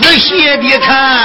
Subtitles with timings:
[0.00, 1.18] 仔细的看，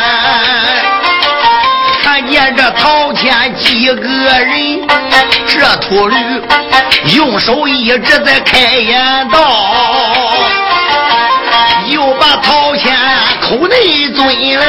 [2.04, 4.88] 看见这陶天几个人，
[5.48, 6.16] 这秃驴
[7.16, 9.40] 用手一直在开眼道，
[11.88, 12.98] 又把陶天
[13.42, 14.26] 口内尊
[14.58, 14.66] 了，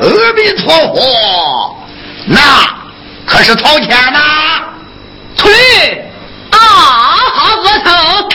[0.00, 1.76] 阿弥陀佛，
[2.26, 2.40] 那
[3.26, 4.20] 可是陶天呐。
[5.36, 5.50] 退！
[6.50, 8.28] 啊，好恶僧，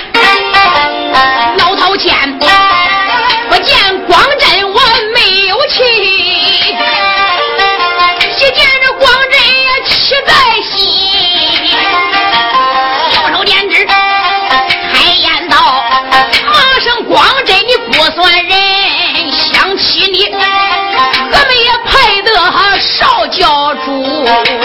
[24.28, 24.57] Thank you.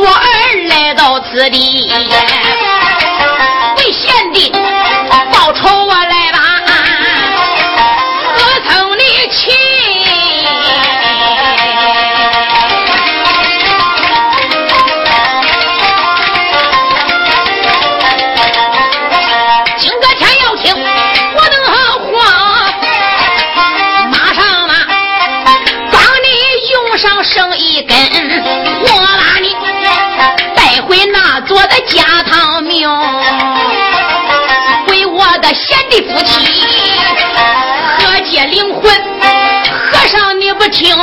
[0.00, 1.90] 我儿来到此地，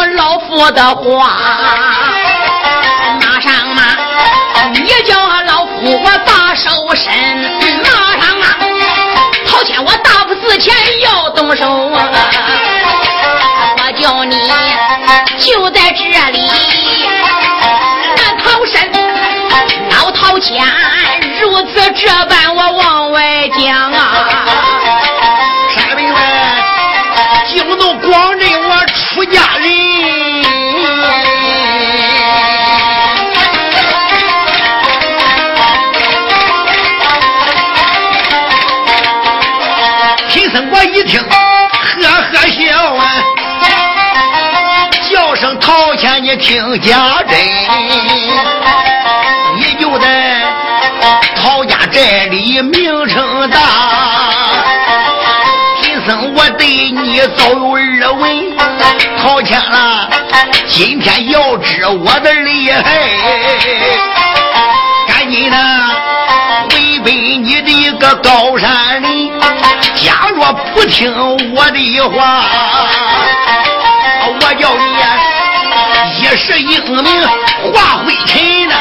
[0.05, 1.37] 老夫的话，
[3.21, 3.83] 马上马，
[4.73, 7.13] 你叫老夫我把手伸，
[7.83, 7.89] 马
[8.19, 8.47] 上马，
[9.47, 12.09] 头天我大不死前要动手啊，
[13.77, 14.37] 我叫你
[15.39, 16.49] 就在这里，
[18.15, 18.91] 难逃身，
[19.91, 20.65] 老逃钱，
[21.41, 23.91] 如此这般我往外讲
[46.19, 47.37] 你听家珍，
[49.55, 50.41] 你就在
[51.35, 53.59] 陶家寨里名声大。
[55.79, 58.57] 贫僧我对你早有耳闻，
[59.21, 60.09] 陶谦了，
[60.67, 62.81] 今天要知我的厉害，
[65.07, 65.57] 赶紧的
[66.71, 69.31] 回奔你的一个高山里。
[69.93, 71.13] 假若不听
[71.55, 72.43] 我的话，
[74.41, 74.97] 我叫你。
[76.37, 77.03] 是一明，
[77.73, 78.75] 华会尘呐。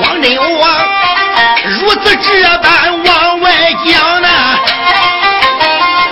[0.00, 0.70] 王真有往，
[1.64, 3.50] 如此这般往外
[3.84, 4.28] 讲呐。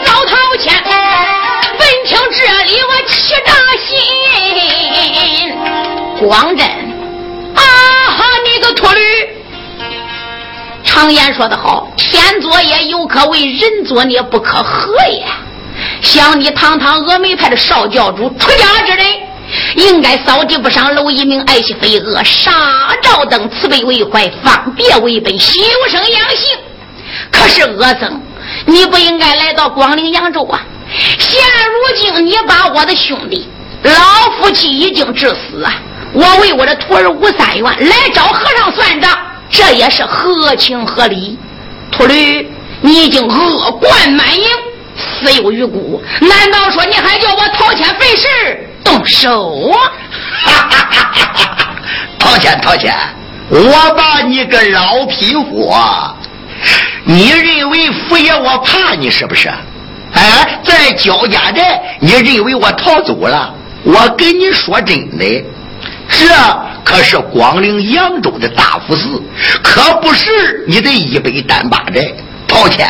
[0.02, 0.74] 早头前，
[1.78, 3.52] 闻听这里，我起大
[3.86, 3.88] 心。
[6.28, 6.75] 光真。
[10.96, 15.26] 常言说得好，天作孽犹可为，人作孽不可合也。
[16.00, 19.06] 想你堂堂峨眉派的少教主，出家之人，
[19.74, 22.50] 应该扫地不上楼，一名爱惜飞蛾，杀
[23.02, 25.60] 照灯，慈悲为怀，方别为本，修
[25.90, 26.58] 身养性。
[27.30, 28.18] 可是阿僧，
[28.64, 30.62] 你不应该来到广陵扬州啊！
[31.18, 33.46] 现如今你把我的兄弟
[33.82, 35.74] 老夫妻已经致死啊！
[36.14, 39.14] 我为我的徒儿吴三元来找和尚算账，
[39.56, 41.38] 这也是合情合理。
[41.90, 42.46] 秃驴，
[42.82, 44.44] 你已经恶贯满盈，
[44.96, 48.28] 死有余辜，难道说你还叫我掏钱费事
[48.84, 49.70] 动手？
[50.44, 50.70] 啊！
[52.18, 52.94] 掏钱掏钱，
[53.50, 55.74] 我把你个老匹夫！
[57.04, 59.48] 你认为福爷我怕你是不是？
[60.12, 63.54] 哎，在焦家寨，你认为我逃走了？
[63.84, 65.44] 我跟你说真的，
[66.08, 66.26] 这
[66.84, 69.22] 可是广陵扬州的大福寺，
[69.62, 72.14] 可不是你的一百单八寨。
[72.48, 72.88] 陶谦，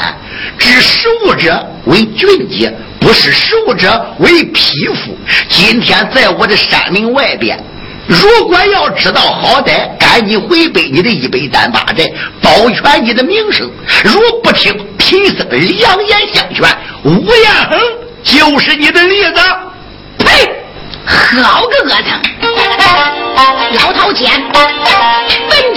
[0.59, 5.17] 知食物者为俊杰，不是食物者为匹夫。
[5.49, 7.59] 今天在我的山林外边。
[8.07, 12.09] 如果要知道好歹，赶紧回背你的一百单八寨，
[12.41, 13.69] 保全你的名声。
[14.05, 16.65] 如不听贫僧良言相劝，
[17.03, 17.81] 吴彦恒
[18.23, 19.41] 就是你的例子。
[20.19, 20.53] 呸！
[21.07, 22.21] 好个恶僧，
[23.73, 25.75] 老头尖，分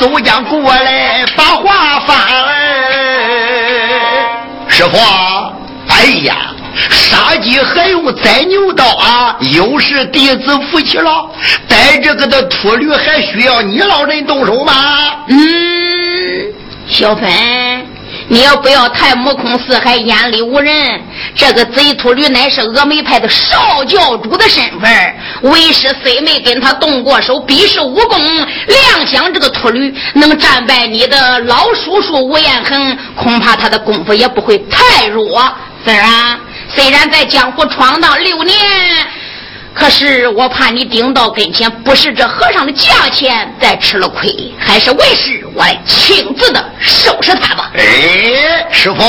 [0.00, 2.14] 都将过来把话发。
[4.68, 4.96] 师傅，
[5.88, 6.36] 哎呀！
[6.88, 9.36] 杀鸡还用宰牛刀啊！
[9.52, 11.28] 有事弟子服气了。
[11.68, 14.72] 逮这个的秃驴还需要你老人动手吗？
[15.28, 15.36] 嗯，
[16.88, 17.28] 小芬，
[18.28, 21.02] 你要不要太目空四海、眼里无人？
[21.34, 28.20] 这个贼秃驴乃是峨眉派的少教主的身份，为师虽没跟他动过手，比试武功，
[28.66, 35.42] 亮想这个秃驴能战败你的老叔叔吴彦恒，恐怕他的功夫也不会太弱。
[35.84, 36.38] 是啊。
[36.72, 38.56] 虽然在江湖闯荡六年，
[39.74, 47.72] 可是我怕你顶到跟前，不是这和尚的价钱，再吃了亏，还是为师我来亲自的收拾他吧。
[47.74, 49.02] 哎，师傅，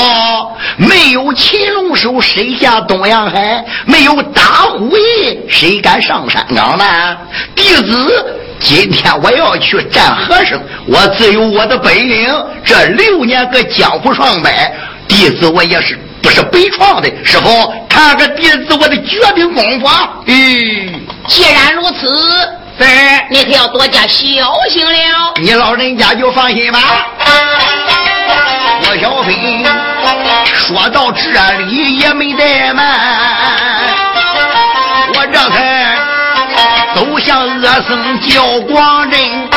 [0.76, 3.64] 没有擒龙手，谁下东洋海？
[3.86, 7.16] 没有打虎爷，谁敢上山岗呢？
[7.54, 12.32] 弟子今天我要去战和尚，我自有我的本领。
[12.64, 14.72] 这六年搁江湖上摆，
[15.08, 15.98] 弟子我也是。
[16.22, 19.88] 不是北创的，师傅，看个弟子我的绝顶功夫。
[20.26, 22.06] 嗯，既然如此，
[22.78, 24.08] 儿你可要多加小
[24.70, 25.34] 心了。
[25.42, 26.78] 你老人家就放心吧。
[28.84, 29.64] 郭小飞
[30.44, 31.20] 说到这
[31.64, 32.84] 里也没怠慢，
[35.14, 35.71] 我这才
[37.22, 39.48] 走向恶僧叫广真，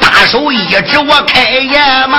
[0.00, 2.18] 大手一指我开眼嘛。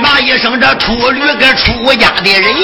[0.00, 2.54] 那一声，这秃驴个出家的人，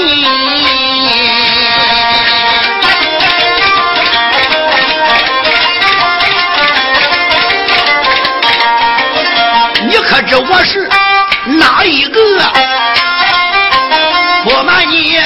[9.88, 10.88] 你可知我是
[11.46, 12.20] 哪一个？
[14.44, 15.18] 不瞒你，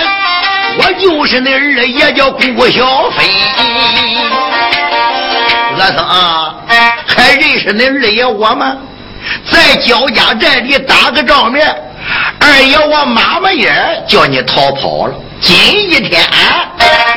[0.79, 3.29] 我就是那二爷，叫顾小飞。
[5.81, 6.07] 阿僧，
[7.07, 8.77] 还认识恁二爷我吗？
[9.51, 11.67] 在焦家寨里打个照面，
[12.39, 15.15] 二爷我妈妈眼叫你逃跑了。
[15.41, 16.23] 今一天，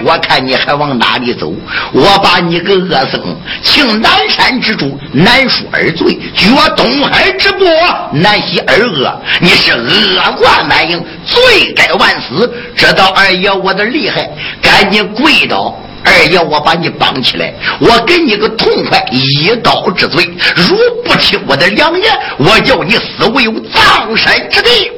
[0.06, 1.54] 我看你还往哪里走？
[1.92, 3.22] 我把你个恶僧，
[3.62, 7.68] 请南山之主，难恕二罪；绝东海之波，
[8.14, 9.22] 难息二恶。
[9.42, 12.52] 你是恶贯满盈，罪该万死。
[12.76, 14.30] 知道二爷我的厉害，
[14.62, 15.78] 赶紧跪倒。
[16.06, 20.26] 二爷，我把你绑起来，我给你个痛快，一刀治罪。
[20.56, 24.92] 如不听我的良言，我叫你死无有葬身之地。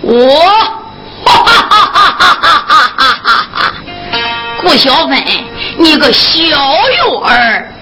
[0.00, 0.52] 我，
[4.62, 5.24] 顾小芬，
[5.78, 6.56] 你个小
[7.04, 7.72] 幼儿，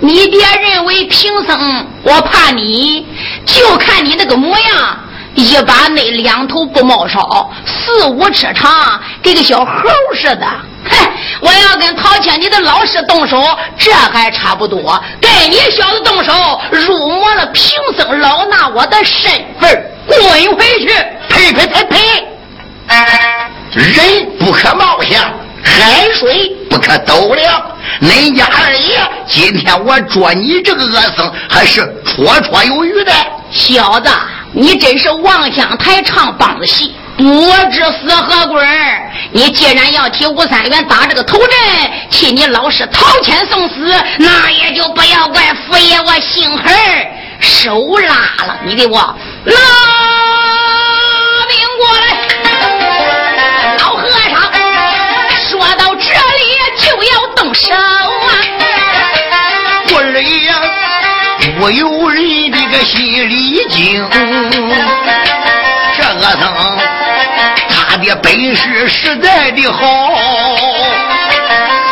[0.00, 3.06] 你别认为贫僧我怕你，
[3.46, 4.98] 就看你那个模样。
[5.34, 9.72] 一把那两头不冒烧，四五尺长，跟个小猴
[10.16, 10.44] 似的。
[10.90, 10.96] 哼！
[11.40, 13.40] 我要跟陶谦你的老师动手，
[13.78, 15.00] 这还差不多。
[15.20, 19.30] 跟你小子动手，辱没了贫僧老衲我的身
[19.60, 20.18] 份，滚
[20.56, 20.88] 回去！
[21.28, 22.26] 呸呸呸呸！
[23.72, 25.22] 人不可貌相，
[25.62, 27.62] 海水不可斗量。
[28.00, 33.12] 恁家二爷，今天我捉你这个恶僧，还是绰绰有余的。
[33.50, 34.10] 小子。
[34.50, 37.24] 你真是望乡台唱梆子戏，不
[37.70, 38.66] 知死何鬼！
[39.30, 41.50] 你既然要替吴三元打这个头阵，
[42.10, 46.70] 替你老师掏钱送死，那也就不要怪父爷我姓何
[47.40, 47.78] 手
[48.08, 49.54] 拉了，你给我拉
[51.50, 52.27] 兵过来！
[55.76, 56.10] 到这里
[56.78, 57.76] 就要动手啊！
[59.90, 60.54] 我儿呀，
[61.60, 64.08] 我有人的个心里惊。
[65.96, 66.42] 这个僧
[67.68, 69.80] 他的本事实在的好，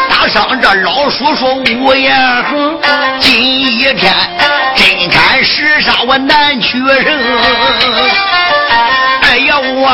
[0.08, 2.78] 打上这老叔说无言横，
[3.20, 4.14] 今一天
[4.76, 7.18] 真敢弑杀我南曲人。
[9.22, 9.90] 哎呀，我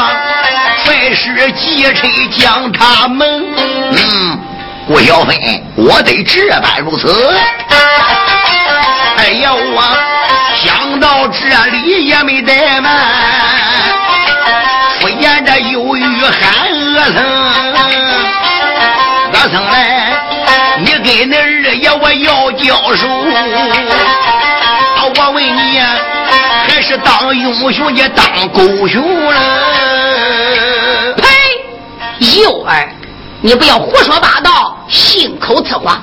[1.23, 3.45] 快是急车将他们。
[3.93, 4.38] 嗯，
[4.87, 7.07] 顾小飞，我得这般如此。
[9.17, 9.83] 哎呀，我
[10.57, 12.93] 想到这里也没怠慢。
[15.00, 17.25] 不言这忧郁喊恶僧，
[19.33, 19.76] 恶僧来，
[20.79, 23.07] 你跟那二爷我要交手。
[24.97, 25.81] 啊，我问你，
[26.67, 29.02] 还是当英雄你当狗熊
[29.33, 29.41] 了？
[32.23, 32.41] 呸！
[32.41, 32.88] 幼儿，
[33.41, 36.00] 你不要胡说八道，信口雌黄。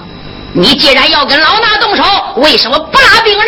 [0.52, 2.04] 你既然要跟老衲动手，
[2.38, 3.48] 为什么不拉病人？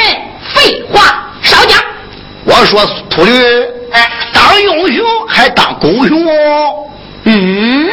[0.54, 1.78] 废话少讲。
[2.46, 3.32] 我说秃驴。
[4.32, 6.18] 当英雄还当狗熊？
[7.26, 7.90] 嗯，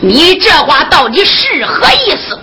[0.00, 2.38] 你这话到底是何意思？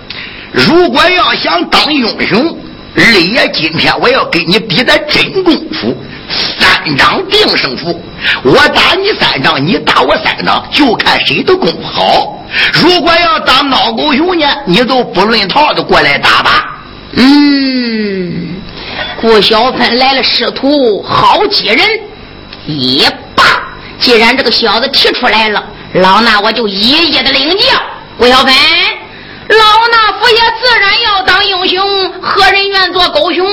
[0.52, 2.58] 如果要想当英雄，
[2.96, 5.96] 二爷今天我要给你比的真功夫，
[6.30, 8.02] 三掌定胜负。
[8.44, 12.36] 我打你三掌，你打我三掌，就看谁的功夫好。
[12.74, 16.66] 如果要当孬狗熊呢，你都不论套的过来打吧。
[17.14, 18.62] 嗯，
[19.20, 21.80] 顾小芬来了，师徒好几人。
[22.66, 23.44] 也罢，
[24.00, 27.66] 既然这个小子提出来了，老衲我就一一的领教。
[28.18, 28.54] 顾小芬，
[29.48, 33.48] 老衲府爷自然要当英雄，何人愿做狗熊？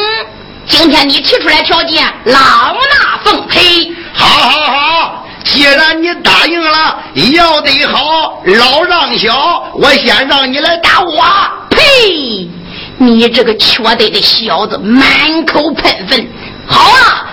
[0.69, 3.95] 今天你提出来条件，老衲奉陪。
[4.13, 5.27] 好，好，好！
[5.45, 6.99] 既然你答应了，
[7.35, 11.25] 要得好，老让小，我先让你来打我。
[11.71, 12.51] 呸！
[12.99, 16.29] 你这个缺德的小子，满口喷粪。
[16.67, 17.27] 好啊！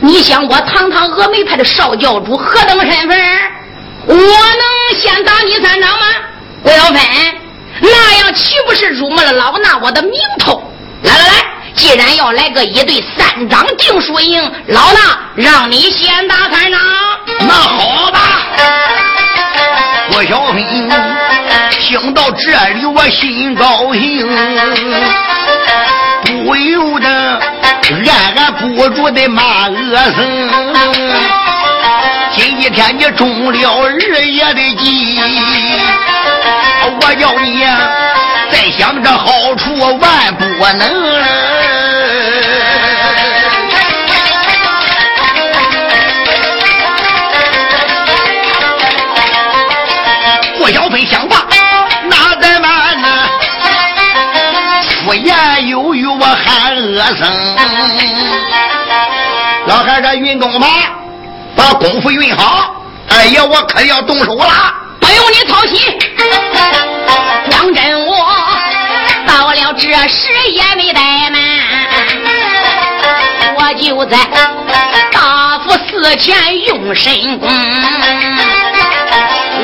[0.00, 3.18] 你想我堂堂峨眉派的少教主何等身份？
[4.06, 6.06] 我能先打你三掌吗？
[6.64, 7.00] 郭小芬，
[7.80, 10.60] 那样岂不是辱没了老衲我的名头？
[11.02, 11.34] 来来来，
[11.82, 14.98] 既然要来个一对三掌定输赢，老衲
[15.34, 16.80] 让你先打三掌。
[17.40, 18.20] 那好吧，
[20.08, 20.64] 郭小芬，
[21.80, 24.28] 听到这里我心高兴，
[26.22, 27.08] 不由得。
[27.08, 30.54] 暗暗不住的骂恶僧，
[32.32, 33.90] 今天你中了二
[34.24, 35.20] 爷的计，
[37.00, 37.66] 我叫你
[38.52, 40.44] 再想着好处万不
[40.78, 41.21] 能。
[59.66, 60.66] 老汉这运功吧，
[61.56, 62.74] 把功夫运好。
[63.08, 65.78] 哎呀，我可要动手了，不用你操心。
[67.50, 68.16] 讲真，我
[69.26, 71.40] 到了这时也没怠慢，
[73.56, 74.16] 我就在
[75.10, 77.48] 大府寺前用神功，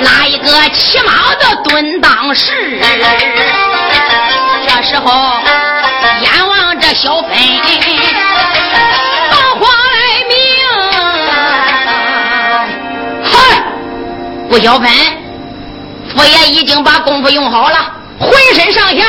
[0.03, 2.81] 拿一个骑马的蹲当时。
[4.67, 5.41] 这时候
[6.89, 7.29] 眼望着小芬。
[14.51, 14.91] 顾小芬，
[16.17, 19.05] 佛爷已经把功夫用好了，浑身上下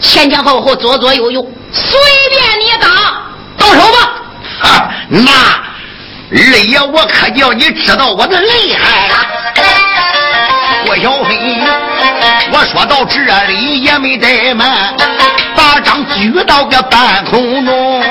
[0.00, 1.96] 前前后后左左右右随
[2.30, 3.22] 便你打，
[3.56, 4.12] 动手吧！
[4.60, 5.30] 哈，那
[6.32, 9.14] 二爷我可叫你知道我的厉害了。
[10.84, 11.62] 郭小飞，
[12.52, 14.94] 我说到这里也没怠慢，
[15.54, 18.02] 把掌举到个半空中，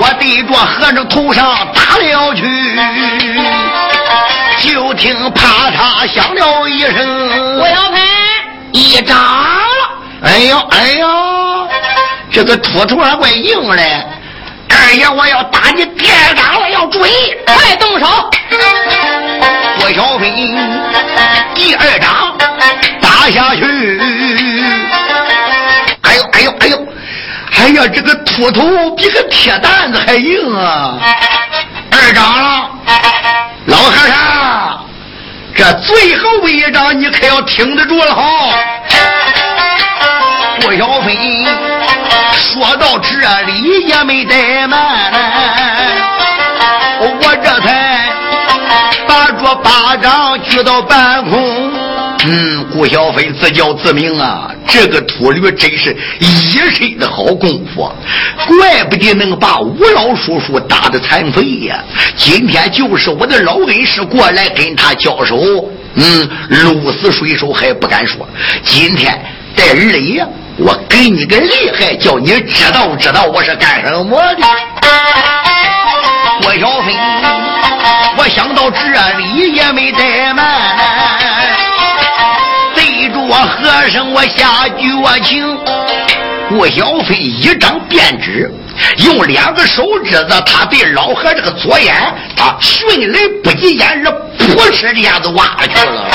[0.00, 2.42] 我对着和尚头上打了去，
[4.58, 7.98] 就听啪嚓响了一声，我要拍
[8.72, 9.58] 一掌了。
[10.22, 11.68] 哎呦哎呦，
[12.32, 14.04] 这个秃头还怪硬嘞！
[14.68, 17.12] 二爷，我要打你第二掌了，要注意，
[17.46, 18.06] 快动手！
[19.88, 20.30] 郭小飞，
[21.54, 22.36] 第二掌
[23.00, 23.98] 打下去。
[26.02, 26.86] 哎呦哎呦哎呦！
[27.56, 30.98] 哎呀，这个秃头比个铁蛋子还硬啊！
[31.90, 32.68] 二掌了，
[33.64, 34.84] 老和尚，
[35.56, 38.22] 这最后一掌你可要挺得住了哈！
[40.60, 41.46] 郭小飞
[42.34, 45.10] 说到这里也没怠慢，
[47.00, 47.77] 我这才
[49.48, 51.72] 把巴掌举到半空。
[52.26, 57.90] 嗯，顾小飞自叫自明啊，这个秃驴真是一身的好功夫，
[58.46, 61.82] 怪不得能把吴老叔叔打得残废呀。
[62.16, 65.36] 今天就是我的老恩师过来跟他交手，
[65.94, 68.28] 嗯，鹿死谁手还不敢说。
[68.62, 69.18] 今天
[69.56, 70.26] 带二爷。
[70.60, 74.44] 我给你个厉害，叫你知道知道我是干什么的。
[76.42, 76.92] 郭小飞，
[78.18, 78.78] 我想到这
[79.16, 80.44] 里也没怠慢，
[82.74, 85.56] 对着我和尚我下绝情。
[86.48, 88.52] 顾小飞一张便纸，
[89.04, 91.94] 用两个手指子，他对老和这个左眼，
[92.36, 96.10] 他迅雷不及掩耳，扑哧一下子挖去了。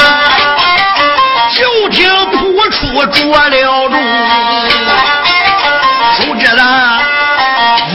[1.55, 3.95] 就听扑出着了路，
[6.17, 6.61] 手指子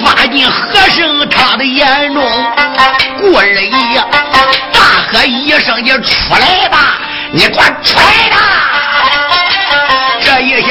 [0.05, 2.23] 挖进和尚他的眼中，
[3.21, 4.05] 过了一呀，
[4.73, 6.99] 大喝一声：“你出来吧！
[7.33, 8.37] 你给我出来吧！”
[10.23, 10.71] 这一下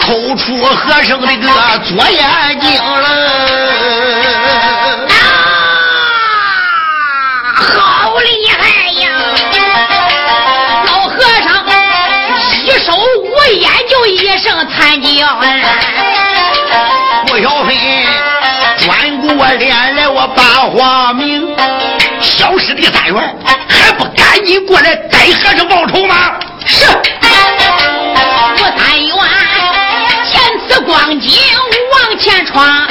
[0.00, 3.08] 抠出和尚的个左眼睛了。
[5.08, 5.12] 啊！
[7.56, 8.28] 好厉
[8.58, 8.60] 害
[9.02, 9.04] 呀！
[10.86, 11.46] 老和尚
[12.64, 15.08] 一手捂眼就一声惨叫，
[17.26, 17.74] 郭小飞
[19.44, 21.54] 转过脸来，我把话明，
[22.18, 23.36] 消失的三元
[23.68, 26.32] 还不赶紧过来逮和尚报仇吗？
[26.64, 26.86] 是，
[28.56, 29.14] 我三元
[30.24, 31.30] 见此光景
[31.92, 32.88] 往前闯。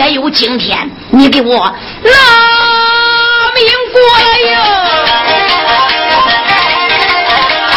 [0.00, 1.58] 也有今天，你给我
[2.02, 2.10] 拿
[3.54, 4.56] 命过来哟！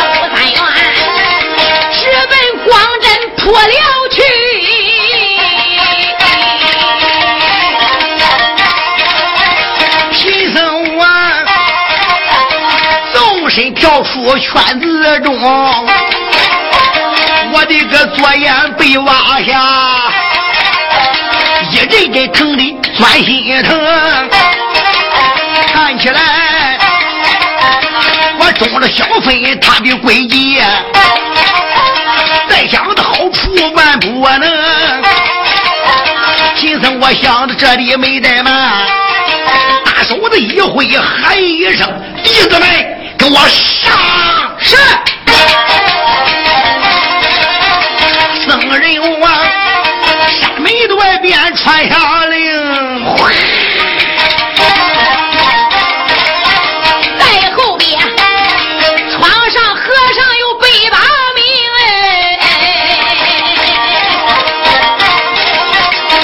[0.08, 0.56] 吴三元
[1.92, 2.34] 直奔
[2.64, 3.06] 光镇
[3.36, 3.76] 破了
[4.10, 4.16] 去，
[10.14, 10.22] 贫
[10.54, 11.06] 僧我
[13.14, 15.38] 纵身跳出圈子中，
[17.52, 19.83] 我的个左眼被挖下。
[21.84, 22.64] 一阵阵疼的
[22.96, 23.78] 钻心疼，
[25.68, 26.22] 看起来
[28.40, 30.62] 我中了小分，他的诡计，
[32.48, 34.08] 再想的好处万不
[34.40, 34.50] 能。
[36.56, 38.88] 贫僧我想着这里没怠慢，
[39.84, 41.86] 大手子一挥，喊一声
[42.24, 42.62] ：“弟子们，
[43.18, 43.92] 给我上！”
[44.58, 44.78] 是。
[48.48, 49.13] 僧人我。
[51.56, 53.06] 传下令，
[57.20, 58.00] 在后边
[59.12, 59.84] 床上和
[60.16, 60.98] 尚有百把
[61.36, 61.42] 命
[61.78, 61.82] 哎，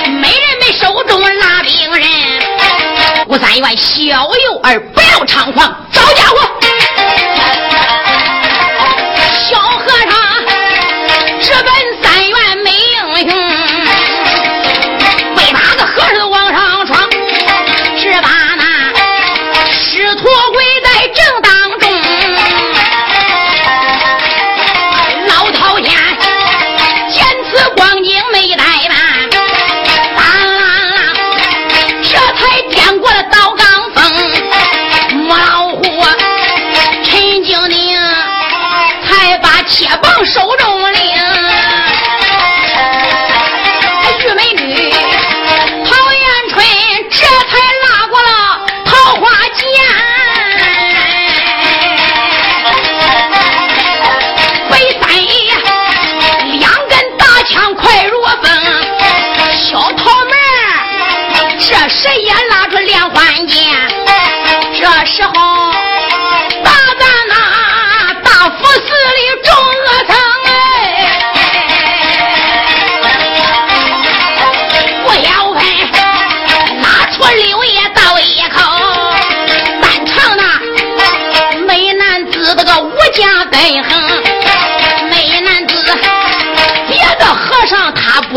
[0.10, 2.08] 每人每手中拿兵人，
[3.28, 5.79] 吴三元小幼儿不要猖狂，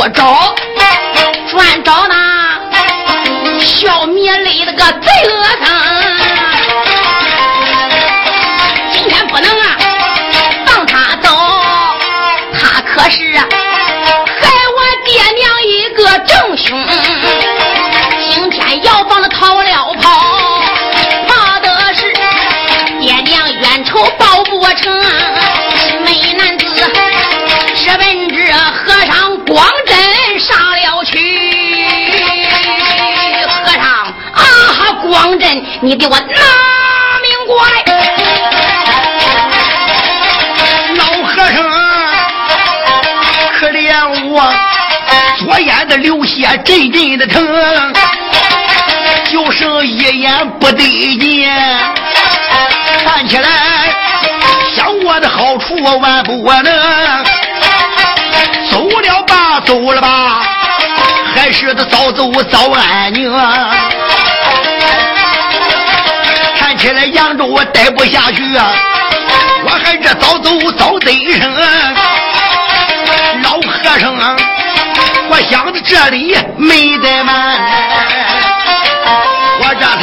[0.03, 0.52] 我找，
[35.85, 37.83] 你给我拿命过来！
[40.97, 41.61] 老和尚，
[43.59, 43.91] 可怜
[44.29, 44.49] 我，
[45.41, 47.45] 左眼的流血阵阵的疼，
[49.29, 51.53] 就剩一眼不得见，
[53.05, 53.51] 看起来。
[54.77, 56.65] 想我的好处我完不能，
[58.71, 60.43] 走了吧，走了吧，
[61.35, 63.29] 还是得早走早安宁。
[66.83, 68.73] 起来扬州我待不下去啊，
[69.65, 71.49] 我还这早走早得生。
[73.41, 74.13] 老和尚，
[75.31, 77.57] 我想着这里没怠慢，
[79.61, 80.03] 我这才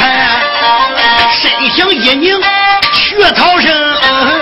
[1.34, 2.40] 身形一拧
[2.94, 4.39] 去逃生。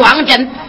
[0.00, 0.59] 王真。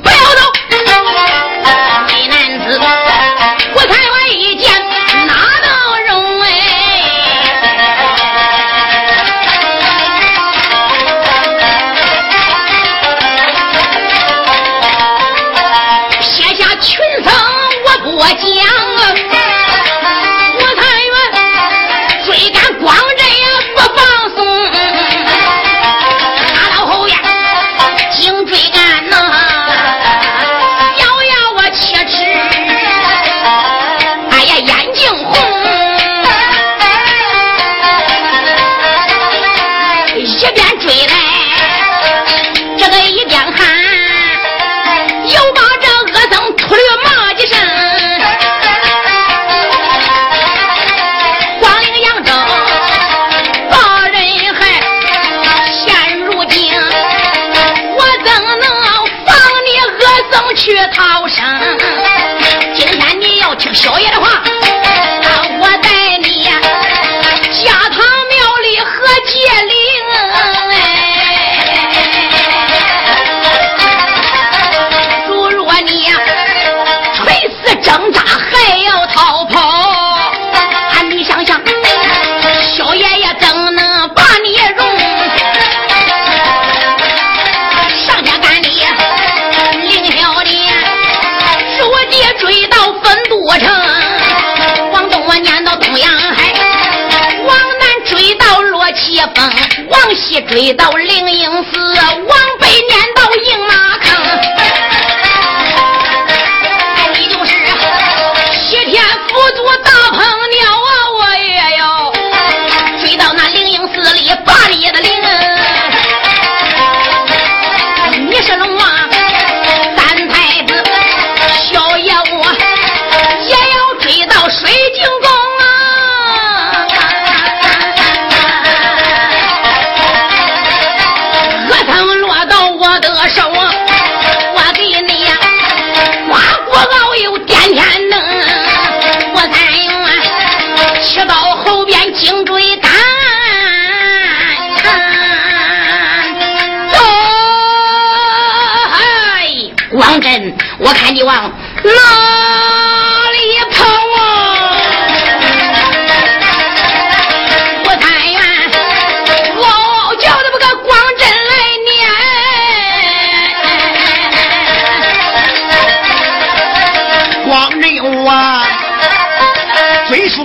[100.52, 101.31] 追到灵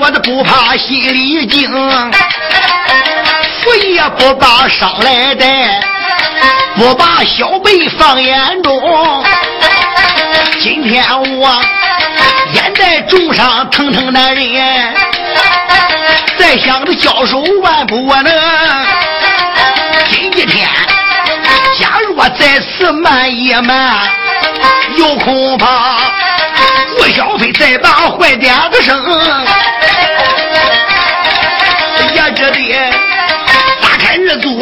[0.07, 1.69] 嘴说的不怕心里惊，
[3.65, 5.81] 死也不把伤来带。
[6.77, 9.25] 不把小辈放眼中，
[10.61, 11.05] 今天
[11.39, 11.61] 我
[12.53, 14.95] 眼在重伤，疼疼难忍，
[16.39, 18.33] 再想着交手万不能。
[20.11, 20.69] 今天
[21.79, 23.97] 假若再次慢一慢，
[24.97, 25.97] 有恐怕
[26.97, 29.03] 郭小飞再把坏点子生，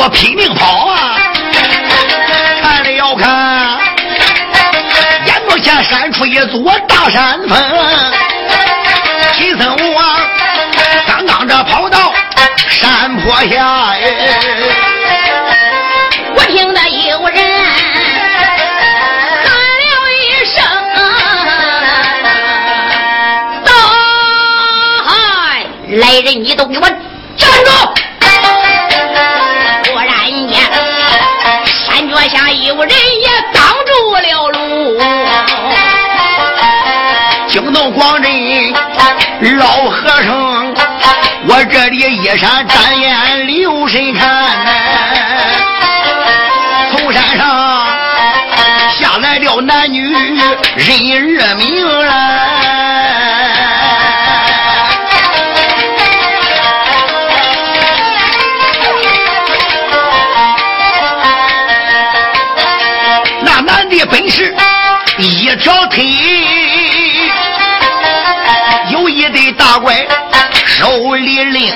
[0.04, 1.16] 我拼命跑啊！
[2.60, 3.78] 看了要看，
[5.24, 7.58] 眼目前闪出一座大山峰，
[9.32, 10.20] 秦僧王
[11.06, 12.12] 刚刚这跑到
[12.68, 14.12] 山坡下哎，
[16.36, 17.38] 我听得有人
[19.42, 19.88] 喊了
[20.20, 20.62] 一声
[23.64, 23.72] ：“大
[25.96, 26.86] 来人，你都给我
[27.38, 27.70] 站住！”
[32.62, 34.98] 有人也挡住了路，
[37.48, 38.32] 惊动光真
[39.58, 40.74] 老和尚，
[41.48, 44.50] 我这里一闪单眼留神看，
[46.92, 47.86] 从山上
[48.92, 52.53] 下来了男女人二名来。
[65.96, 66.02] 嘿，
[68.90, 70.04] 有一对大怪
[70.66, 71.72] 手里拎。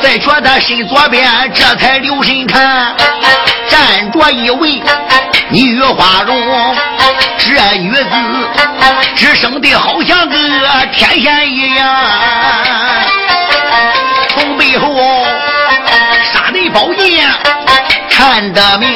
[0.00, 2.96] 再觉他身左边，这才留神看，
[3.68, 4.82] 站着一位
[5.50, 6.76] 女花容。
[7.38, 8.04] 这女子
[9.14, 10.36] 只生的好像个
[10.92, 11.96] 天仙一样，
[14.30, 15.24] 从背后
[16.32, 17.30] 杀的宝剑
[18.26, 18.90] 看得明。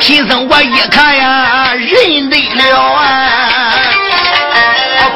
[0.00, 3.72] 贫僧我一看呀，认得了啊，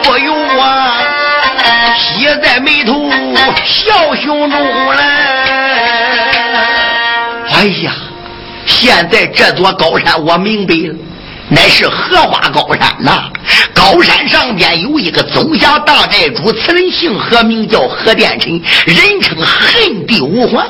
[0.05, 0.93] 不由我
[1.99, 3.11] 喜在眉头，
[3.65, 5.05] 笑胸中来。
[7.57, 7.93] 哎呀，
[8.65, 10.95] 现在这座高山我明白了，
[11.49, 13.25] 乃是荷花高山呐。
[13.75, 18.53] 高山上边有一个宗家大寨主，此人姓何，名叫何殿臣，
[18.87, 20.65] 人称恨地无环。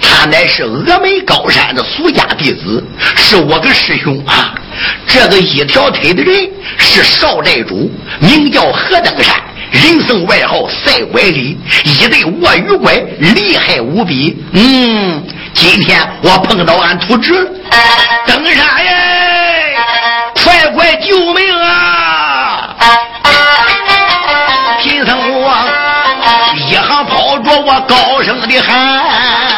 [0.00, 2.84] 他乃是峨眉高山的俗家弟子，
[3.16, 4.54] 是我个师兄啊。
[5.06, 9.34] 这个一条腿的人是少寨主，名叫何登山，
[9.70, 14.36] 人送外号赛拐李，一对卧鱼拐，厉害无比。
[14.52, 15.22] 嗯，
[15.54, 17.32] 今天我碰到俺徒侄
[18.26, 19.76] 登山耶，
[20.42, 22.76] 快快救命啊！
[24.82, 25.54] 贫僧我
[26.56, 29.51] 一行跑着，我高声的喊。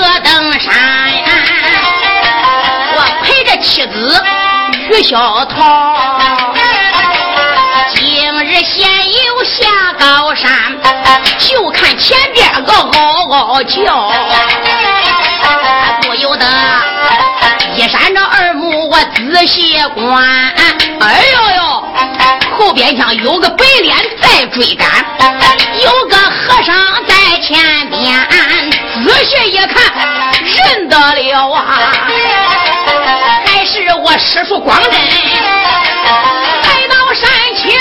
[0.00, 0.72] 登山，
[2.96, 4.22] 我陪着妻子
[4.90, 5.96] 于小桃，
[7.94, 10.50] 今日闲游下高山，
[11.38, 14.12] 就看前边个嗷嗷叫，
[16.02, 16.46] 不由得
[17.76, 20.24] 一闪着耳目，我仔细观，
[21.00, 21.62] 哎呦呦！
[22.58, 24.88] 后边厢有个白脸在追赶，
[25.82, 26.74] 有个和尚
[27.06, 28.26] 在前边，
[29.04, 29.92] 仔细一看
[30.40, 31.62] 认得了啊，
[33.44, 34.98] 还是我师傅光真，来
[36.88, 37.78] 到山前，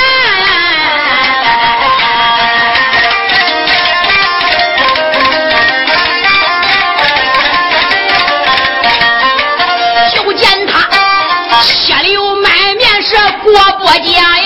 [10.14, 10.90] 就见他
[11.62, 14.43] 血流满面是国伯家。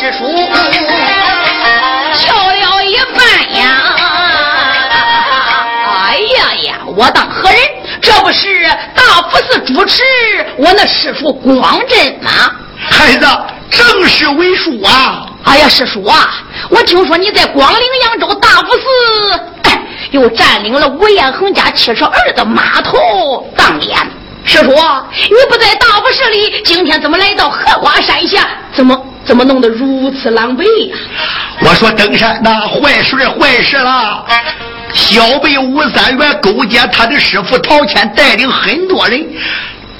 [0.00, 0.24] 师叔
[2.16, 3.22] 敲了一半
[3.60, 3.94] 呀！
[5.86, 7.58] 哎呀呀，我当何人？
[8.00, 10.02] 这不是大佛寺主持
[10.56, 12.30] 我那师叔光真吗？
[12.78, 13.26] 孩子，
[13.70, 15.26] 正是为叔啊！
[15.44, 16.30] 哎呀，师叔啊，
[16.70, 18.82] 我听说你在广陵扬州大佛寺
[20.12, 23.98] 又占领了吴彦恒家七十二的码头当年。
[24.46, 28.48] 师叔，你不在大佛寺里，今天怎么来到荷花山下？
[28.74, 30.96] 怎么怎么弄得如此狼狈呀？
[31.62, 34.24] 我说登山那，坏事坏事了！
[34.92, 39.24] 小辈吴三元勾结他的师傅陶谦，带领很多人。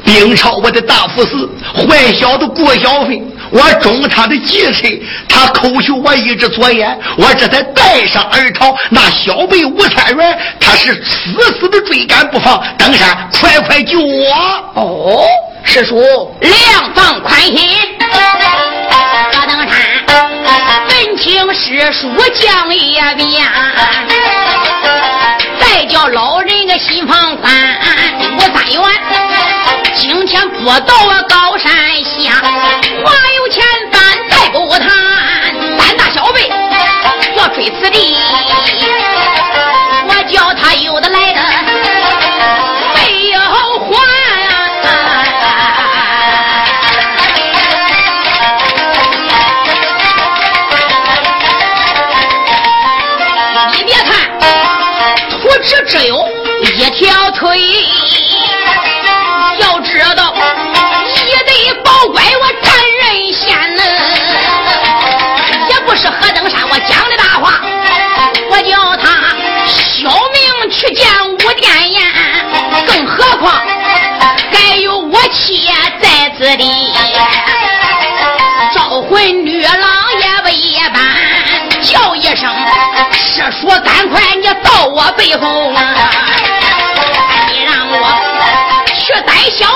[0.03, 4.89] 兵朝我的大佛寺，坏小子顾小飞，我中他的计策，
[5.29, 8.75] 他抠求我一只左眼，我这才带上而逃。
[8.89, 12.61] 那小辈吴三元，他是死死的追赶不放。
[12.79, 14.35] 登山，快快救我！
[14.75, 15.25] 哦，
[15.63, 17.69] 师叔，两放宽心。
[21.63, 23.47] 师叔讲一遍，
[25.61, 27.53] 再叫老人个心放宽。
[28.39, 28.83] 我三元。
[29.95, 31.71] 今天不到我高山
[32.03, 32.33] 下，
[33.05, 34.89] 花有钱咱再不谈。
[35.77, 36.49] 胆大小辈
[37.37, 38.17] 要追此地，
[55.91, 56.17] 只有
[56.63, 57.59] 一条腿，
[59.59, 60.33] 要知道
[61.27, 62.73] 也得保乖我斩
[63.03, 63.83] 人仙呢，
[65.69, 67.61] 也不是何登山我讲的大话，
[68.51, 69.35] 我叫他
[69.67, 72.01] 小明去见武殿彦，
[72.87, 73.61] 更何况
[74.53, 75.69] 还有我妻
[76.01, 76.93] 在此里，
[78.73, 79.75] 招魂女郎
[80.21, 81.03] 也不一般，
[81.83, 82.49] 叫一声
[83.13, 84.23] 师叔赶快。
[84.63, 85.95] 到我背后啊！
[87.49, 87.95] 你让我
[88.87, 89.67] 去逮小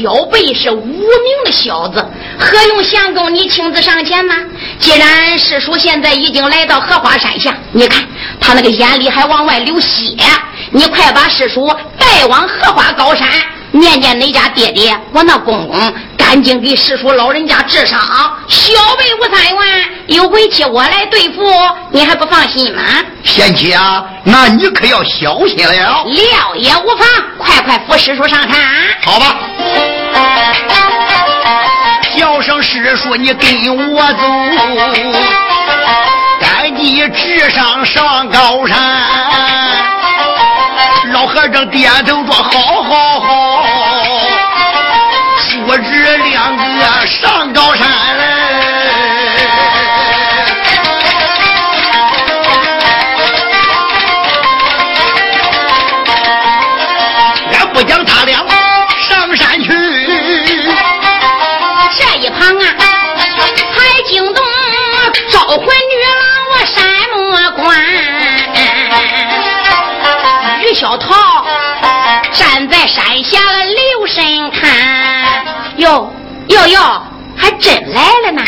[0.00, 1.04] 小辈是无名
[1.44, 2.04] 的小子，
[2.38, 4.34] 何用相公你亲自上前呢？
[4.78, 8.06] 既然师叔现在已经来到荷花山下，你看
[8.40, 10.14] 他那个眼里还往外流血，
[10.70, 11.68] 你快把师叔
[11.98, 13.26] 带往荷花高山，
[13.72, 15.92] 念念你家爹爹，我那公公。
[16.16, 17.98] 赶紧给师叔老人家治伤，
[18.48, 21.40] 小辈无三元有委屈我来对付，
[21.90, 22.82] 你还不放心吗？
[23.24, 26.04] 贤妻啊，那你可要小心了。
[26.04, 28.60] 料也无妨，快快扶师叔上山。
[29.02, 29.38] 好吧，
[32.16, 34.22] 叫声师叔，你跟我走，
[36.40, 38.76] 赶紧直上上高山。
[41.12, 43.28] 老和尚点头说：好好好。
[45.66, 45.97] 我这
[72.66, 75.44] 在山下留神看。
[75.76, 76.10] 哟
[76.48, 77.02] 哟哟，
[77.36, 78.42] 还真来了呢！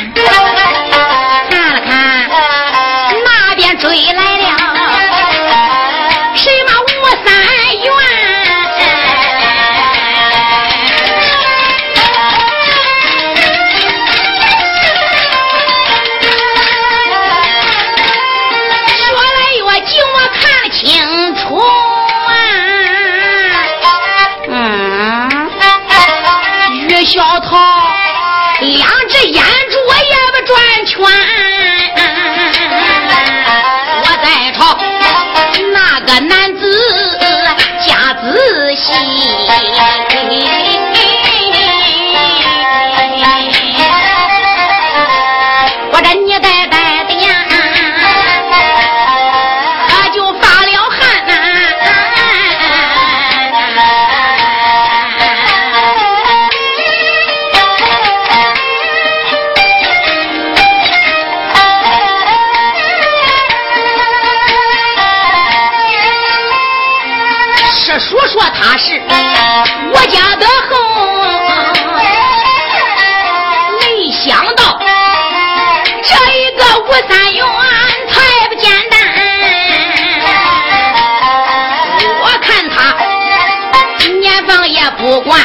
[85.11, 85.40] 不管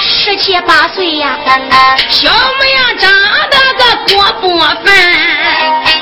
[0.00, 1.36] 十七八岁呀，
[2.08, 3.10] 小模样长
[3.50, 4.94] 得个过不凡。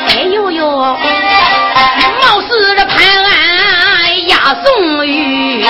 [0.08, 5.64] 哎呦呦，貌似这潘安押宋玉，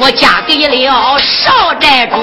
[0.00, 2.16] 我嫁给了少寨主，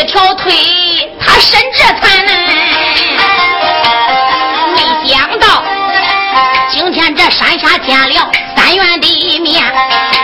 [0.00, 0.50] 一条腿，
[1.20, 2.32] 他伸着残呢。
[4.74, 5.62] 没想到
[6.70, 9.62] 今天这山下见了三元的面，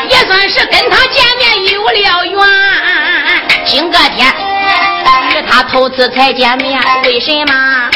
[0.08, 2.40] 也算是跟他见面有了缘。
[3.66, 4.26] 今个天
[5.32, 7.90] 与他头次才见面，为什么？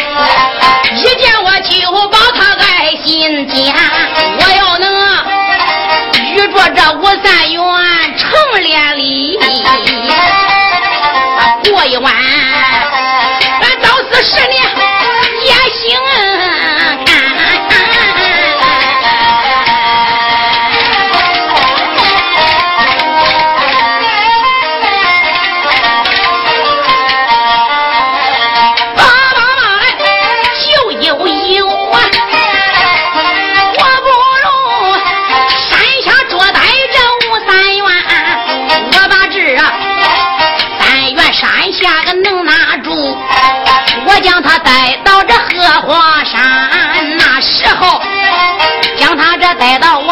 [0.95, 3.75] 一见我就把他爱心间，
[4.39, 4.90] 我要能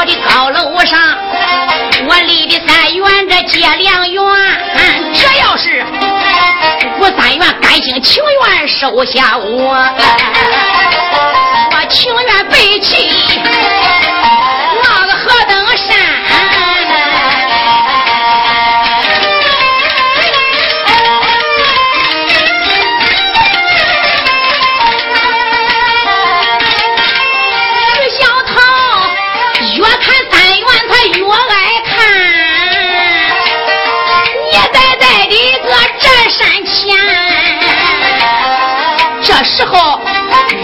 [0.09, 0.99] 的高楼上，
[2.07, 4.23] 我离的三元这结良缘。
[5.13, 5.85] 这要是
[6.99, 9.77] 我三元甘心情愿收下我，
[11.73, 13.39] 我情愿背弃。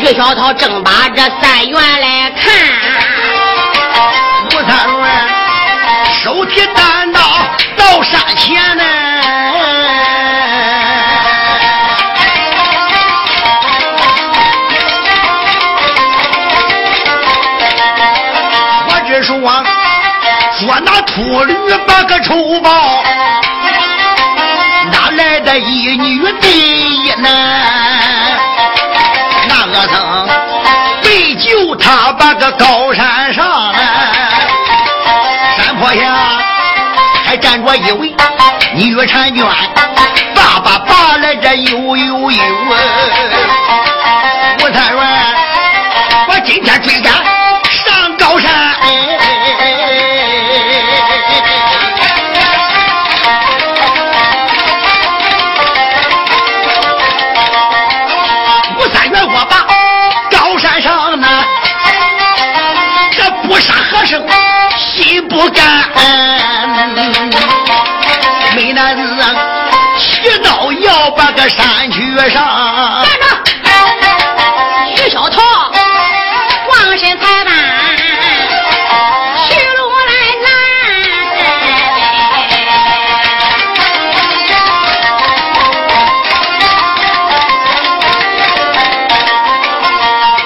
[0.04, 2.52] 于小涛正把这三元来看，
[4.44, 5.02] 吴三元
[6.22, 7.20] 手提单刀
[7.74, 8.84] 到山前呢。
[18.86, 19.38] 我只说
[20.60, 23.02] 说那秃驴把个仇报，
[24.92, 25.93] 哪来的一
[29.76, 30.28] 我曾
[31.02, 33.74] 为救他，把个高山上，
[35.56, 36.14] 山坡下
[37.24, 38.14] 还站着一位
[38.76, 39.04] 女婵
[39.34, 39.44] 娟，
[40.32, 42.44] 爸爸拔来这悠悠悠，
[44.60, 45.02] 吴三元，
[46.28, 47.12] 我今天追赶
[65.34, 65.90] 不敢
[68.54, 69.34] 没胆子啊
[69.98, 73.04] 去到要把个山去上。
[73.04, 73.34] 站住！
[74.96, 75.42] 许小桃
[76.66, 77.50] 光身材吧
[79.44, 80.12] 徐路来
[80.44, 80.46] 拦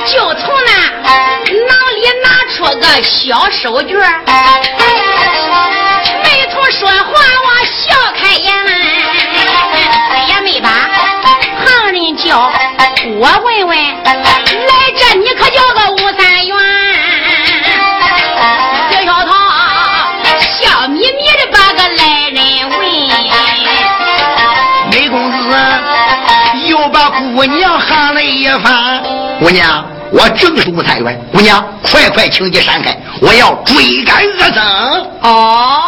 [0.07, 0.71] 就从那
[1.53, 2.27] 囊里拿
[2.57, 3.93] 出个小手绢
[6.71, 8.53] 说话我笑开颜，
[10.29, 10.69] 也没把
[11.65, 12.53] 旁人叫。
[13.17, 14.13] 我问问，来
[14.99, 16.55] 这你可叫个吴三元？
[18.91, 19.33] 小小桃
[20.39, 21.05] 笑眯眯
[21.39, 22.39] 的把个来人
[22.69, 22.79] 问，
[24.91, 25.37] 梅公子
[26.67, 29.03] 又把姑娘喊了一番，
[29.41, 29.87] 姑娘。
[30.11, 34.65] 我正是吴三元，姑娘，快快请你闪开，我要追赶恶僧。
[35.21, 35.88] 哦，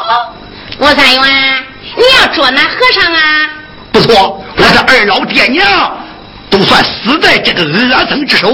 [0.80, 1.64] 吴三元，
[1.94, 3.20] 你要捉那和尚啊？
[3.92, 5.62] 不错，我的二老爹娘
[6.48, 8.48] 都算死在这个恶僧之手，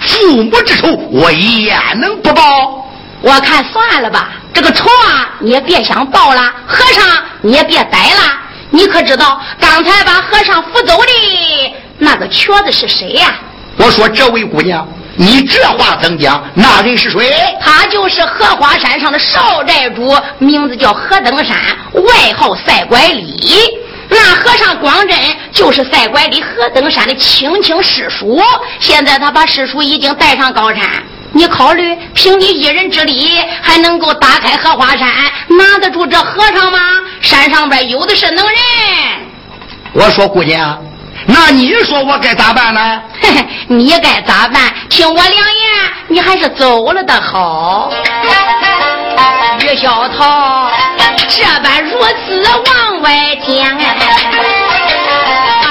[0.00, 2.88] 父母之仇我也能不报？
[3.20, 7.04] 我看算了吧，这个仇啊你也别想报了，和尚
[7.42, 8.40] 你也别逮了。
[8.70, 13.34] 你可知道刚才把和尚扶走的那个瘸子是谁呀？
[13.76, 14.88] 我说这位姑娘。
[15.18, 16.44] 你这话怎讲？
[16.54, 17.32] 那人是谁？
[17.60, 21.56] 他就是荷花山上的少寨主，名字叫何登山，
[21.92, 23.56] 外号赛拐李。
[24.08, 25.18] 那和尚光真
[25.50, 28.40] 就是赛拐李何登山的亲亲师叔。
[28.78, 31.02] 现在他把师叔已经带上高山，
[31.32, 35.08] 你考虑凭你一人之力，还能够打开荷花山，
[35.48, 36.78] 拿得住这和尚吗？
[37.22, 38.56] 山上边有的是能人。
[39.94, 40.78] 我说姑娘。
[41.26, 43.02] 那你说我该咋办呢？
[43.68, 44.72] 你该咋办？
[44.88, 45.42] 听我良言，
[46.08, 47.90] 你还是走了的好。
[49.60, 50.70] 于小桃
[51.28, 53.84] 这般如此往外讲，哒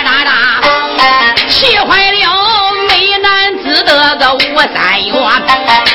[0.03, 0.61] 哒哒，
[1.47, 2.17] 气坏了
[2.89, 5.15] 美男子的个吴三元，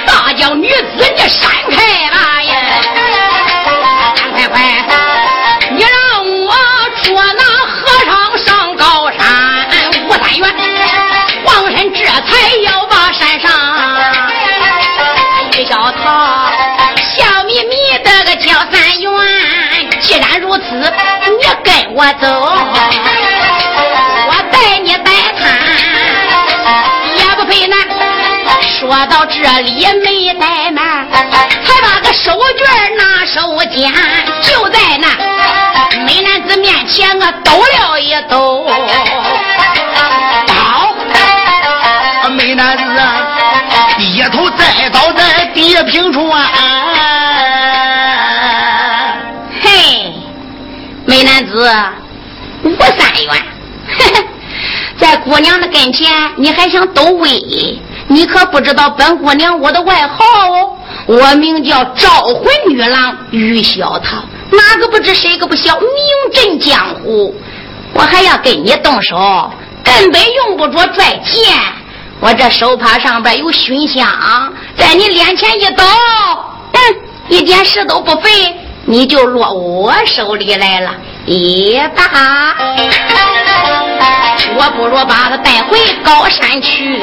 [0.07, 2.40] 大叫女子你闪开吧
[21.93, 22.29] 我走，
[24.29, 25.43] 我带你带他
[27.17, 27.79] 也不费难。
[28.63, 33.93] 说到这里没怠慢，才把个手绢拿手间，
[34.43, 35.09] 就在那
[36.05, 38.67] 美男子面前我抖了一抖。
[42.31, 42.85] 美男子
[43.99, 46.49] 低头栽倒在地平处啊。
[51.43, 51.71] 子
[52.63, 53.45] 吴三元，
[54.99, 57.79] 在姑娘的跟前你还想抖威？
[58.09, 60.77] 你可不知道本姑娘我的外号哦，
[61.07, 64.17] 我名叫招魂女郎于小桃，
[64.51, 65.89] 哪个不知谁个不晓，名
[66.33, 67.33] 震江湖。
[67.93, 69.51] 我还要跟你动手，
[69.85, 71.57] 根本用不着拽剑。
[72.19, 74.07] 我这手帕上边有熏香，
[74.77, 75.85] 在你脸前一倒，
[76.73, 76.79] 嗯，
[77.29, 78.29] 一点事都不费，
[78.85, 80.93] 你就落我手里来了。
[81.27, 82.55] 也罢，
[84.57, 87.01] 我不如把他带回高山去，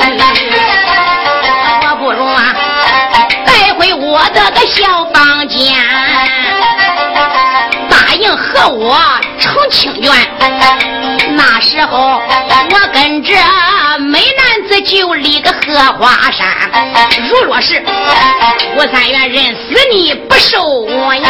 [1.81, 2.53] 我不如啊，
[3.45, 5.75] 带回我的个小房间。
[7.89, 8.99] 答应和我
[9.39, 10.11] 成亲眷，
[11.35, 12.21] 那时候
[12.71, 13.33] 我跟着
[13.99, 16.47] 美男子就离个荷花山。
[17.29, 17.83] 如若是
[18.75, 21.29] 吴三元认死你不受我呀，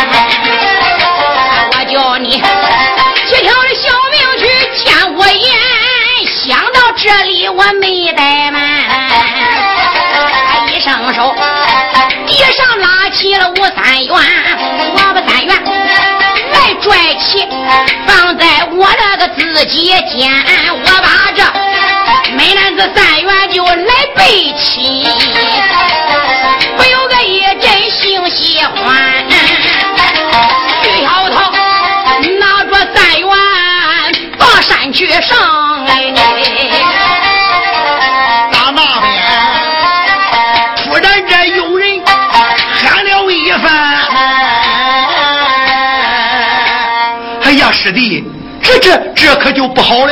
[1.71, 4.43] 我叫你几条的小命去
[4.83, 5.47] 见我眼。
[6.25, 8.59] 想到这里我没怠慢，
[10.67, 11.35] 一伸手
[12.25, 14.15] 地上拉起了吴三元，
[14.93, 15.51] 我把三元
[16.51, 16.57] 来。
[16.81, 17.47] 拽起，
[18.05, 20.31] 放在我那个自己肩，
[20.71, 21.43] 我把这
[22.33, 25.07] 美男子三元就来背起，
[34.97, 36.11] 去上哎，
[38.51, 39.13] 打那边，
[40.75, 42.01] 突然间有人
[42.81, 43.71] 喊了一番，
[47.43, 48.23] 哎呀师弟，
[48.63, 50.11] 这这这可就不好了。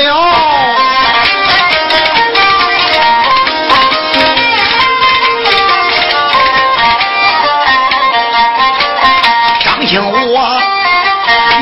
[9.63, 10.37] 张兴武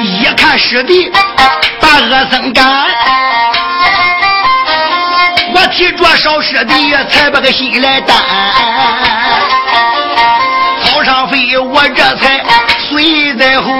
[0.01, 1.09] 一看师弟。
[2.01, 2.65] 恶僧干，
[5.53, 6.73] 我提着少师的
[7.09, 8.17] 才把个心来担。
[10.83, 12.43] 草上飞，我这才
[12.89, 13.71] 随在后。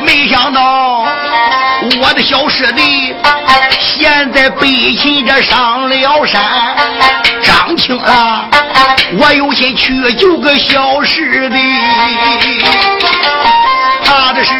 [0.00, 1.04] 没想到
[2.00, 3.14] 我的小师弟
[3.80, 6.42] 现在背起这上了山，
[7.42, 8.48] 张青啊，
[9.18, 11.58] 我有心去救个小师弟，
[14.04, 14.52] 怕的是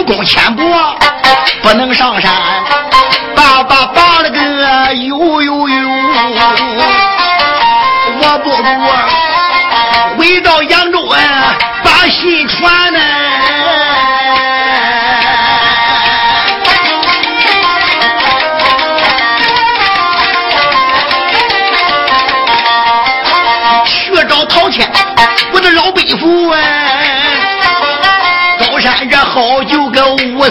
[0.00, 0.62] 武功浅薄，
[1.62, 2.32] 不能上山，
[3.36, 5.88] 爸爸拔了个呦呦呦，
[8.22, 11.06] 我不如回到扬州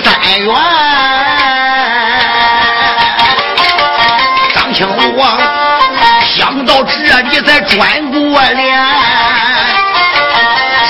[0.03, 0.55] 三元，
[4.55, 4.87] 张青
[5.17, 5.37] 王
[6.23, 8.85] 想到这里才转过脸，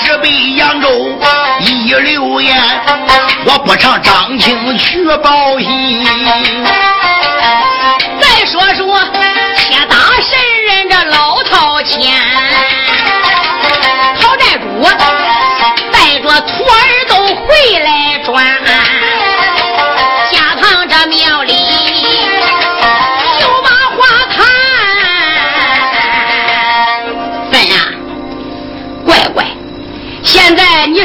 [0.03, 0.87] 直奔扬州
[1.59, 2.57] 一流言，
[3.45, 6.05] 我不唱张青去报信。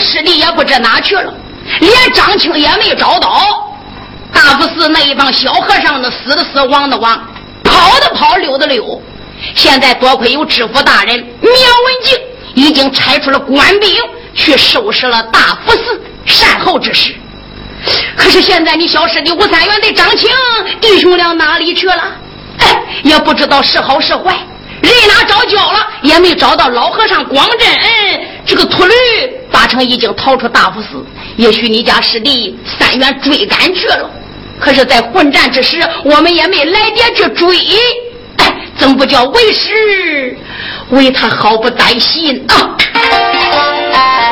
[0.05, 1.33] 师弟也不知哪去了，
[1.81, 3.75] 连张青也没找到。
[4.33, 7.21] 大佛寺那一帮小和尚呢死的死，亡的亡，
[7.65, 9.03] 跑的跑，溜的溜。
[9.55, 12.19] 现在多亏有知府大人苗文静
[12.55, 13.91] 已经差出了官兵。
[14.37, 17.15] 去收拾了大佛寺善后之事，
[18.17, 20.29] 可是现在你小师弟吴三元的张青
[20.81, 22.03] 弟兄俩哪里去了？
[22.59, 24.37] 哎，也不知道是好是坏，
[24.83, 27.69] 人哪找焦了，也没找到老和尚光真。
[28.45, 28.93] 这个秃驴
[29.55, 34.11] 八成已经逃出大佛寺，也许你家师弟三元追赶去了。
[34.59, 37.57] 可是，在混战之时，我们也没来得及追，
[38.39, 40.37] 哎，怎不叫为师
[40.91, 42.77] 为他毫不担心啊？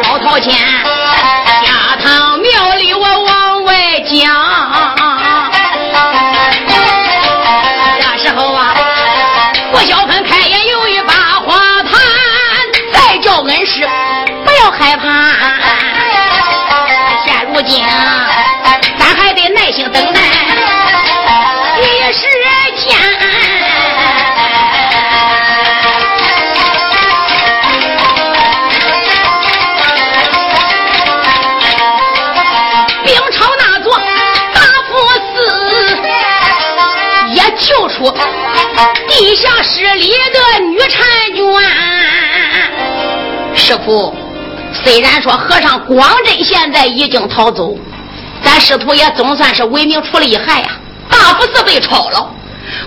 [0.02, 0.52] 老陶钱，
[1.64, 4.51] 下堂庙里我往外讲。
[39.22, 40.98] 地下室里的女婵
[41.32, 41.46] 娟，
[43.54, 44.12] 师傅，
[44.72, 47.78] 虽然说和尚光真现在已经逃走，
[48.42, 50.70] 咱师徒也总算是为民除了一害呀。
[51.08, 52.28] 大佛寺被抄了，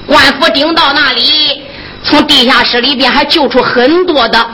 [0.06, 1.64] 官府顶到那里，
[2.04, 4.46] 从地下室里边还救出很多的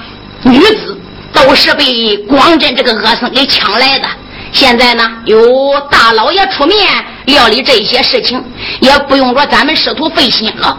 [0.43, 0.95] 女子，
[1.33, 4.07] 都是被光真这个恶僧给抢来的。
[4.51, 6.77] 现在呢，有大老爷出面
[7.25, 8.39] 料理这些事情，
[8.81, 10.77] 也不用说咱们师徒费心了。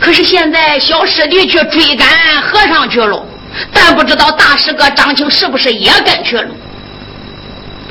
[0.00, 2.06] 可是现在小师弟去追赶
[2.42, 3.26] 和尚去了，
[3.72, 6.48] 但不知道大师哥张青是不是也跟去了？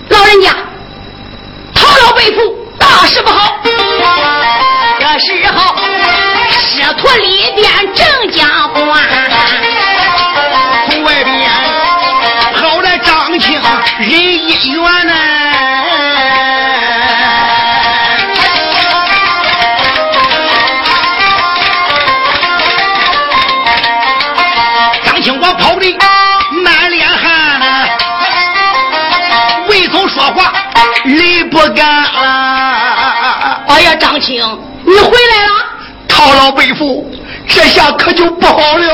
[0.10, 0.50] 老人家，
[1.74, 3.58] 唐老被俘，大事不好！
[5.00, 5.76] 这时候，
[6.52, 9.02] 师徒里边正讲话，
[10.88, 11.50] 从外边
[12.54, 13.60] 跑来张青
[14.00, 15.35] 人一员呢。
[34.26, 35.52] 哎呀，张青，你回来了！
[36.08, 37.08] 陶老背父，
[37.48, 38.90] 这下可就不好了。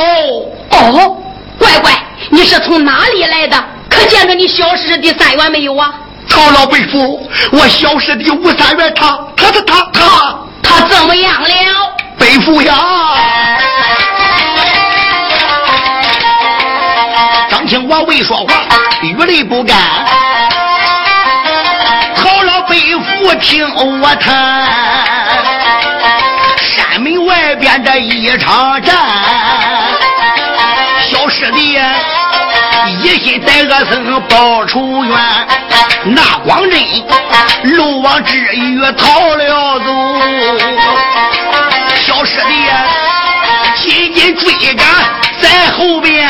[0.71, 1.17] 哦，
[1.57, 1.89] 乖乖，
[2.29, 3.57] 你是从哪里来的？
[3.89, 5.93] 可见着你小师弟三元没有啊？
[6.27, 11.47] 陶老背父，我小师弟吴三元，他他他他他他怎么样了？
[12.17, 12.75] 背父呀！
[17.49, 18.67] 张青，我未说话，
[19.01, 19.77] 语泪不干。
[23.23, 25.20] 不听我谈，
[27.32, 28.93] 外边这一场战，
[31.09, 31.79] 小师弟
[33.01, 35.17] 一心在恶僧报仇冤，
[36.07, 36.77] 那光真
[37.77, 39.86] 漏网之鱼逃了走，
[42.05, 42.53] 小师弟
[43.77, 44.86] 紧紧追赶
[45.39, 46.29] 在后边，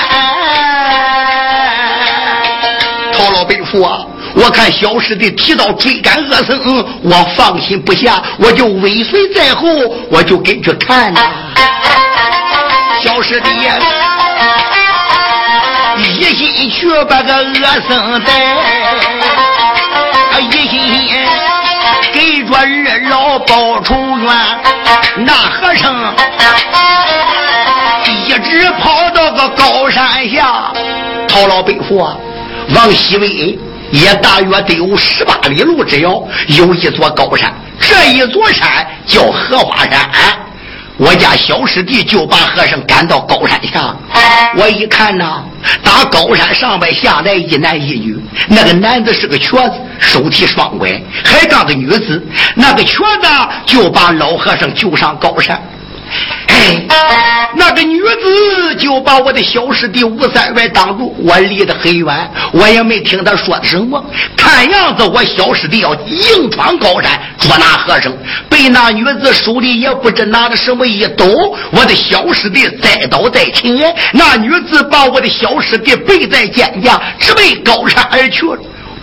[3.12, 4.06] 陶老背负啊！
[4.44, 9.68] 我看小师弟提到追赶恶僧，我放心不下，我就尾随在后，
[10.10, 11.22] 我就跟着看呐。
[13.04, 13.50] 小师弟
[15.98, 17.54] 一心去把个恶
[17.88, 18.32] 僧带，
[20.40, 20.80] 一心
[22.12, 24.28] 给着二老报仇冤。
[25.18, 26.16] 那和尚
[28.26, 30.74] 一直跑到个高山下，
[31.28, 31.98] 讨老北府
[32.74, 33.60] 往西北。
[33.92, 40.10] 也大约得有十八里路之遥，有一座高山，这一座山叫荷花山。
[40.98, 43.96] 我家小师弟就把和尚赶到高山下，
[44.56, 45.44] 我一看呐，
[45.84, 52.24] 打高山上边下来一男一女，那个男子是个瘸子，手提双拐，还当个女子，
[52.56, 53.28] 那个瘸子
[53.66, 55.60] 就把老和尚救上高山。
[56.48, 64.04] 哎，那个女子就把我的小师弟吴三元挡住，我离得很远，我也没听他说什么。
[64.36, 68.12] 看样子我小师弟要硬闯高山捉拿和尚，
[68.50, 71.26] 被那女子手里也不知拿着什么一抖，
[71.72, 78.58] 我的小师弟栽倒在前，那女子把我的小师弟背在肩下，直奔高山而去了。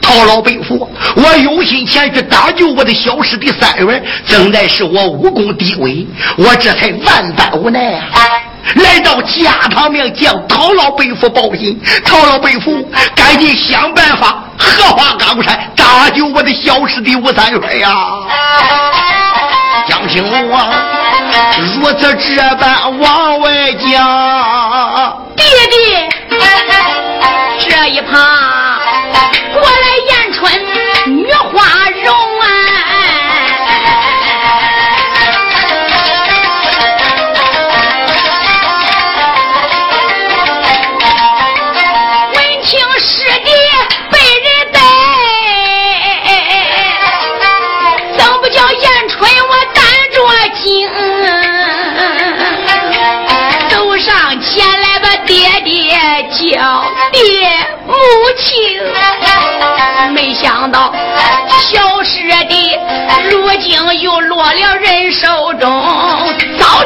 [0.09, 6.07] 陶老伯父，我有心前去搭救我的小师弟三元，正在是我武功低微，
[6.39, 8.19] 我这才万般无奈啊！
[8.77, 17.99] 来到家堂面向陶老伯父报信，陶老伯父赶紧想办法荷花冈山搭救我的小师弟吴三元呀！
[19.87, 20.71] 江青啊，
[21.77, 25.45] 如此这般往外讲，爹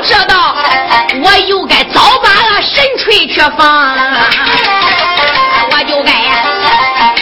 [0.04, 0.56] 这道
[1.22, 3.96] 我又该早把那神锤去放，
[5.70, 6.12] 我就该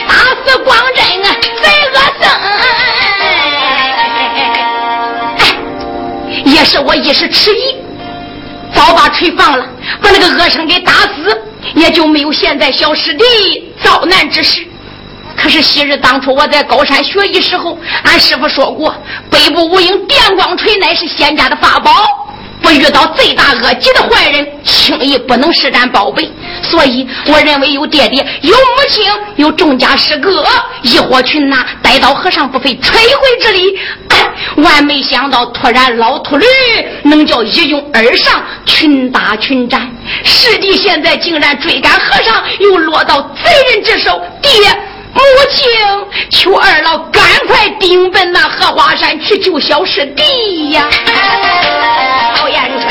[0.08, 0.14] 打
[0.44, 1.22] 死光真
[1.62, 2.30] 贼恶僧。
[6.44, 7.76] 也是我一时迟疑，
[8.74, 9.66] 早把锤放了，
[10.02, 11.42] 把那个恶僧给打死。
[11.74, 13.24] 也就没有现在小师弟
[13.82, 14.66] 遭难之事。
[15.36, 18.94] 可是昔日当初我在高山学艺时候，俺师傅说过，
[19.30, 22.19] 北部无影电光锤乃是仙家的法宝，
[22.70, 26.30] 不遇到罪大恶极的坏人，轻易不能施展宝贝。
[26.62, 29.04] 所以我认为有爹爹、有母亲、
[29.34, 30.44] 有众家师哥，
[30.82, 33.76] 一伙群呐，逮到和尚不费吹灰之力。
[34.58, 36.46] 万没想到，突然老秃驴
[37.02, 39.90] 能叫一拥而上，群打群战。
[40.22, 44.22] 师弟现在竟然追赶和尚，又落到贼人之手。
[44.40, 44.52] 爹，
[45.12, 45.68] 母亲，
[46.30, 50.88] 求二老赶快顶奔那荷花山去救小师弟呀！
[52.36, 52.84] 老延春，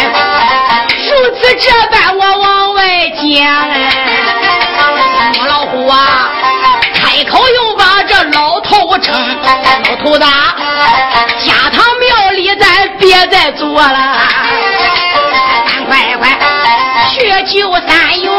[1.07, 3.21] 如此这般，我往外讲。
[5.33, 6.29] 母老虎啊，
[6.93, 9.13] 开口又把这老头称，
[9.43, 10.25] 老头子。
[11.45, 14.17] 家堂庙里咱别再做了，
[15.67, 16.37] 咱快快
[17.09, 18.31] 去救三元，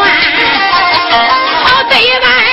[1.64, 2.49] 好得安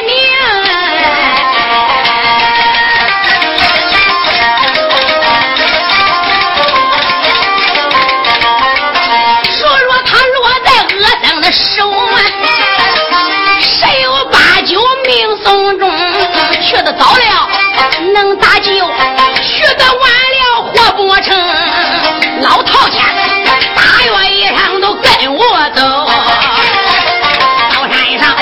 [16.94, 17.50] 早了，
[18.14, 18.72] 能打救；
[19.44, 20.02] 去的晚
[20.36, 20.88] 了活。
[20.98, 21.38] 不成，
[22.42, 23.00] 老套家，
[23.76, 25.82] 大院一上都跟我走，
[27.72, 28.36] 到山上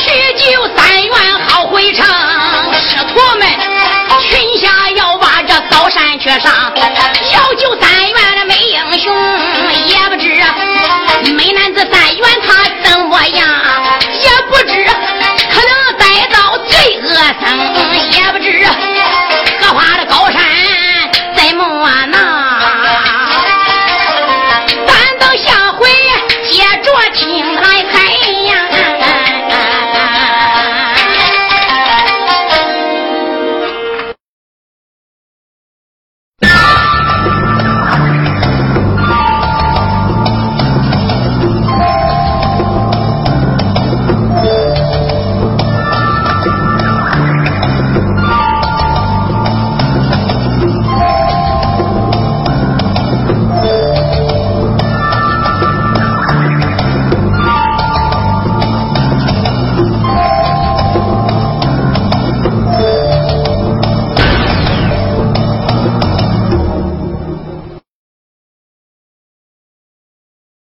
[0.00, 1.14] 去救三元
[1.46, 2.04] 好回城。
[2.80, 3.48] 师徒们
[4.20, 6.52] 群下要把这高山去上，
[7.32, 7.54] 要。
[17.44, 18.23] Oh, Hallelujah.